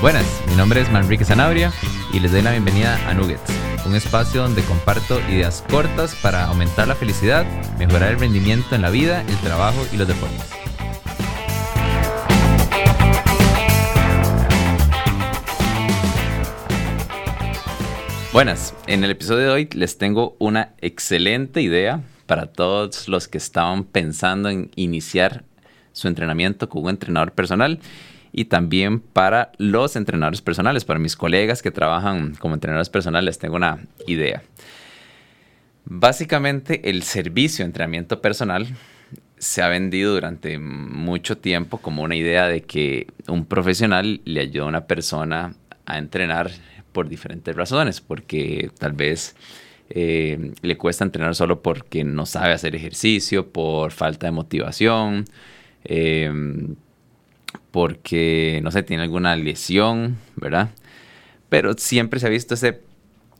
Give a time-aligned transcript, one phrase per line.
[0.00, 1.74] Buenas, mi nombre es Manrique Sanabria
[2.10, 3.52] y les doy la bienvenida a Nuggets,
[3.84, 7.44] un espacio donde comparto ideas cortas para aumentar la felicidad,
[7.78, 10.50] mejorar el rendimiento en la vida, el trabajo y los deportes.
[18.32, 23.36] Buenas, en el episodio de hoy les tengo una excelente idea para todos los que
[23.36, 25.44] estaban pensando en iniciar
[25.92, 27.80] su entrenamiento con un entrenador personal
[28.32, 33.56] y también para los entrenadores personales, para mis colegas que trabajan como entrenadores personales, tengo
[33.56, 34.42] una idea.
[35.84, 38.68] Básicamente el servicio de entrenamiento personal
[39.38, 44.64] se ha vendido durante mucho tiempo como una idea de que un profesional le ayuda
[44.64, 45.54] a una persona
[45.86, 46.50] a entrenar
[46.92, 49.34] por diferentes razones, porque tal vez
[49.88, 55.24] eh, le cuesta entrenar solo porque no sabe hacer ejercicio, por falta de motivación,
[55.84, 56.30] eh,
[57.70, 60.70] porque, no sé, tiene alguna lesión, ¿verdad?
[61.48, 62.80] Pero siempre se ha visto este,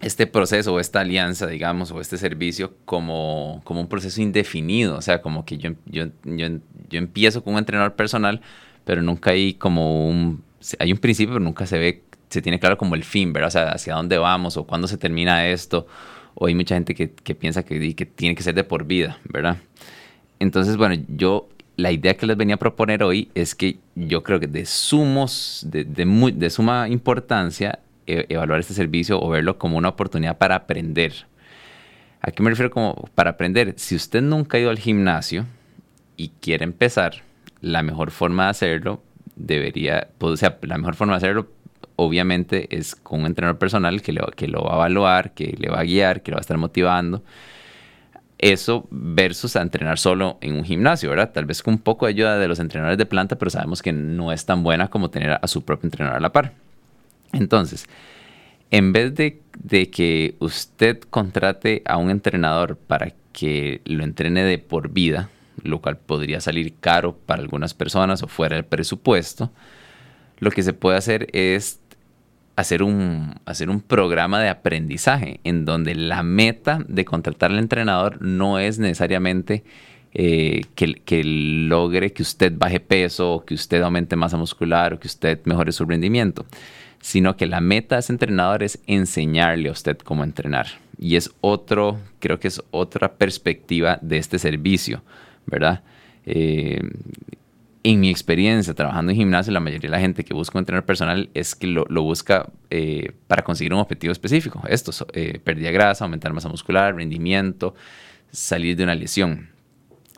[0.00, 4.96] este proceso o esta alianza, digamos, o este servicio como, como un proceso indefinido.
[4.96, 6.48] O sea, como que yo, yo, yo,
[6.88, 8.40] yo empiezo con un entrenador personal,
[8.84, 10.44] pero nunca hay como un...
[10.78, 13.48] Hay un principio, pero nunca se ve, se tiene claro como el fin, ¿verdad?
[13.48, 15.86] O sea, hacia dónde vamos o cuándo se termina esto.
[16.34, 19.18] O hay mucha gente que, que piensa que, que tiene que ser de por vida,
[19.24, 19.58] ¿verdad?
[20.38, 24.40] Entonces, bueno, yo la idea que les venía a proponer hoy es que yo creo
[24.40, 30.38] que de, sumos, de, suma importancia e, evaluar este servicio o verlo como una oportunidad
[30.38, 31.12] para aprender.
[32.22, 33.74] ¿A qué me refiero como para aprender?
[33.76, 35.44] Si usted nunca ha ido al gimnasio
[36.16, 37.22] y quiere empezar,
[37.60, 39.02] la mejor forma de hacerlo
[39.36, 41.48] debería, pues, o sea, la mejor forma de hacerlo
[41.96, 45.68] obviamente es con un entrenador personal que, le, que lo va a evaluar, que le
[45.68, 47.22] va a guiar, que lo va a estar motivando
[48.38, 51.32] eso versus a entrenar solo en un gimnasio, ¿verdad?
[51.32, 53.92] Tal vez con un poco de ayuda de los entrenadores de planta, pero sabemos que
[53.92, 56.52] no es tan buena como tener a su propio entrenador a la par.
[57.32, 57.86] Entonces,
[58.70, 59.40] en vez de,
[59.90, 65.30] que usted contrate a un entrenador para que lo entrene de por vida,
[65.62, 69.50] lo cual podría salir caro para algunas personas o fuera del presupuesto,
[70.38, 71.80] lo que se puede hacer es
[72.56, 78.20] hacer un, hacer un programa de aprendizaje en donde la meta de contratar al entrenador
[78.22, 79.62] no es necesariamente
[80.14, 84.98] eh, que, que, logre que usted baje peso o que usted aumente masa muscular o
[84.98, 86.46] que usted mejore su rendimiento,
[87.02, 90.66] sino que la meta de ese entrenador es enseñarle a usted cómo entrenar.
[90.98, 95.02] Y es otro, creo que es otra perspectiva de este servicio,
[95.44, 95.82] ¿verdad?
[96.24, 96.80] Eh,
[97.88, 100.84] en mi experiencia trabajando en gimnasio, la mayoría de la gente que busca un entrenador
[100.84, 104.60] personal es que lo, busca eh, para conseguir un objetivo específico.
[104.68, 107.76] Esto, eh, pérdida de grasa, aumentar masa muscular, rendimiento,
[108.32, 109.50] salir de una lesión.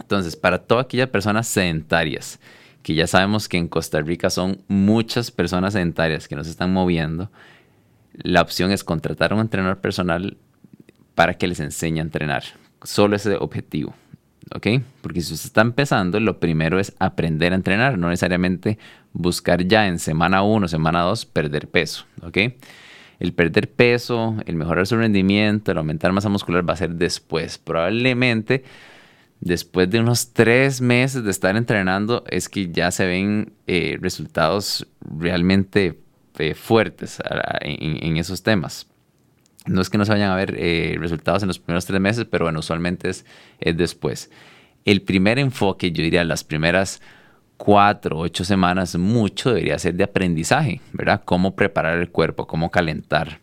[0.01, 2.41] Entonces, para todas aquellas personas sedentarias,
[2.83, 7.31] que ya sabemos que en Costa Rica son muchas personas sedentarias que nos están moviendo,
[8.15, 10.39] la opción es contratar a un entrenador personal
[11.15, 12.45] para que les enseñe a entrenar.
[12.83, 13.93] Solo ese objetivo.
[14.55, 14.83] ¿Ok?
[15.01, 18.79] Porque si usted está empezando, lo primero es aprender a entrenar, no necesariamente
[19.13, 22.39] buscar ya en semana 1, semana 2 perder peso, ¿ok?
[23.19, 27.59] El perder peso, el mejorar su rendimiento, el aumentar masa muscular va a ser después.
[27.59, 28.63] Probablemente
[29.41, 34.87] después de unos tres meses de estar entrenando es que ya se ven eh, resultados
[35.01, 35.99] realmente
[36.39, 37.21] eh, fuertes
[37.61, 38.87] en, esos temas.
[39.69, 42.25] No es que no se vayan a ver eh, resultados en los primeros tres meses,
[42.25, 43.25] pero bueno, usualmente es,
[43.61, 44.31] es después.
[44.85, 47.01] El primer enfoque, yo diría, las primeras
[47.57, 51.23] cuatro, ocho semanas, mucho debería ser de aprendizaje, ¿verdad?
[51.25, 53.41] Cómo preparar el cuerpo, cómo calentar.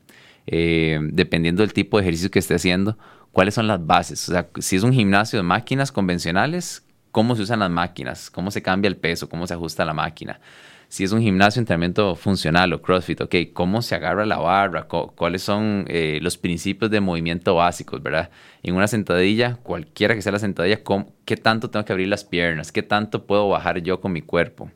[0.47, 2.97] Eh, dependiendo del tipo de ejercicio que esté haciendo,
[3.31, 4.27] cuáles son las bases.
[4.29, 8.51] O sea, si es un gimnasio de máquinas convencionales, cómo se usan las máquinas, cómo
[8.51, 10.39] se cambia el peso, cómo se ajusta la máquina
[10.87, 15.41] si es un gimnasio, entrenamiento funcional o CrossFit, ok, cómo se agarra la barra, cuáles
[15.41, 18.29] son eh, los principios de movimiento básicos, ¿verdad?
[18.63, 20.81] En una sentadilla, cualquiera que sea la sentadilla,
[21.25, 22.71] ¿qué tanto tengo que abrir las piernas?
[22.71, 24.71] ¿Qué tanto puedo bajar yo con mi cuerpo?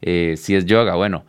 [0.00, 1.24] Eh, si es yoga, bueno,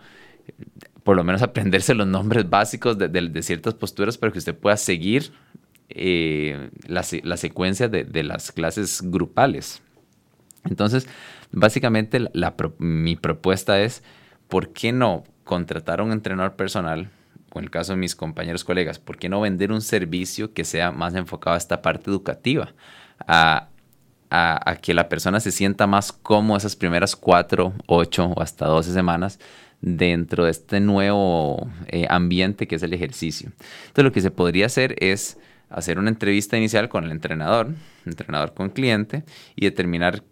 [1.04, 5.31] por lo menos aprenderse los nombres básicos de, ciertas posturas para que usted pueda seguir
[5.89, 9.81] eh, la, secuencia de, de las clases grupales.
[10.65, 11.07] Entonces,
[11.54, 12.19] Básicamente
[12.80, 14.04] mi propuesta es,
[14.48, 17.12] ¿por qué no contratar a un entrenador personal?
[17.54, 20.65] O en el caso de mis compañeros colegas, ¿por qué no vender un servicio que
[20.65, 22.74] sea más enfocado a esta parte educativa?
[23.27, 23.69] A,
[24.81, 29.39] que la persona se sienta más cómodo esas primeras cuatro, ocho o hasta doce semanas
[29.80, 33.51] dentro de este nuevo eh, ambiente que es el ejercicio.
[33.81, 35.38] Entonces lo que se podría hacer es
[35.69, 37.75] hacer una entrevista inicial con el entrenador,
[38.07, 39.24] entrenador con cliente,
[39.56, 40.24] y determinar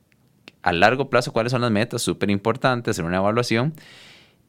[0.64, 3.74] a largo plazo cuáles son las metas, súper importante, hacer una evaluación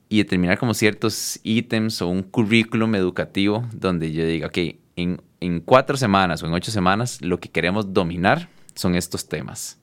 [0.08, 4.58] y determinar como ciertos ítems o un currículum educativo donde yo diga, ok,
[4.96, 9.78] en, en cuatro semanas o en ocho semanas lo que queremos dominar son estos temas.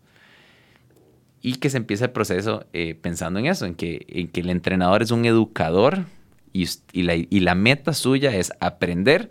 [1.42, 4.50] Y que se empiece el proceso eh, pensando en eso, en que, en que el
[4.50, 6.06] entrenador es un educador
[6.54, 9.30] y, y, la, y la meta suya es aprender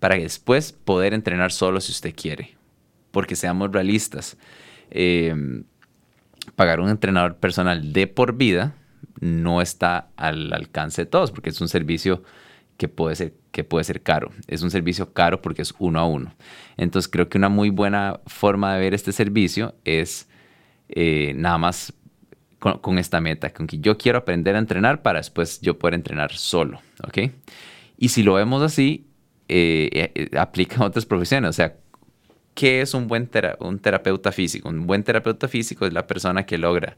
[0.00, 2.56] para después poder entrenar solo si usted quiere.
[3.10, 4.36] Porque seamos realistas.
[4.90, 5.62] Eh,
[6.56, 8.74] pagar un entrenador personal de por vida
[9.20, 12.22] no está al alcance de todos, porque es un servicio
[12.76, 14.30] que puede ser, que puede ser caro.
[14.48, 16.34] Es un servicio caro porque es uno a uno.
[16.76, 20.28] Entonces creo que una muy buena forma de ver este servicio es
[20.88, 21.92] eh, nada más
[22.58, 26.32] con, esta meta, con que yo quiero aprender a entrenar para después yo poder entrenar
[26.32, 27.30] solo, ¿ok?
[27.98, 29.06] Y si lo vemos así,
[29.48, 31.60] eh, eh, aplica a otras profesiones,
[32.54, 33.30] ¿qué es un buen
[33.60, 34.68] un terapeuta físico?
[34.68, 36.96] Un buen terapeuta físico es la persona que logra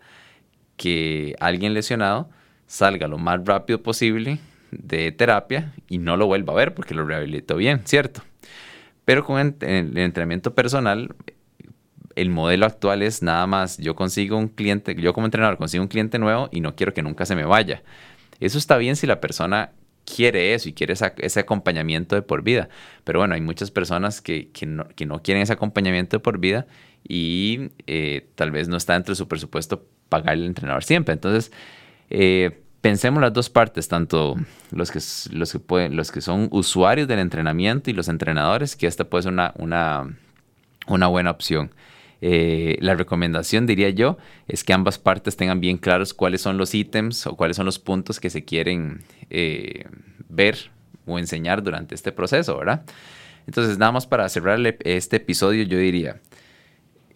[0.77, 2.29] que alguien lesionado
[2.67, 4.39] salga lo más rápido posible
[4.71, 8.23] de terapia y no lo vuelva a ver porque lo rehabilitó bien, ¿cierto?
[9.05, 11.15] Pero con el entrenamiento personal,
[12.17, 15.89] el modelo actual es nada más, yo consigo un cliente, yo como entrenador consigo un
[15.89, 17.83] cliente nuevo y no quiero que nunca se me vaya.
[18.41, 19.71] Eso está bien si la persona
[20.07, 22.69] quiere eso y quiere ese acompañamiento de por vida.
[23.05, 26.67] Pero bueno, hay muchas personas que, no, quieren ese acompañamiento de por vida
[27.07, 31.13] y eh, tal vez no está dentro de su presupuesto pagar el entrenador siempre.
[31.13, 31.53] Entonces,
[32.09, 34.37] eh, pensemos las dos partes, tanto
[34.71, 35.01] los que,
[35.35, 39.25] los, que pueden, los que son usuarios del entrenamiento y los entrenadores, que esta puede
[39.25, 40.17] ser una, una,
[40.87, 41.73] una buena opción.
[42.21, 44.17] Eh, la recomendación, diría yo,
[44.49, 47.79] es que ambas partes tengan bien claros cuáles son los ítems o cuáles son los
[47.79, 49.85] puntos que se quieren eh,
[50.29, 50.71] ver
[51.07, 52.85] o enseñar durante este proceso, ¿verdad?
[53.47, 56.21] Entonces, nada más para cerrar este episodio, yo diría,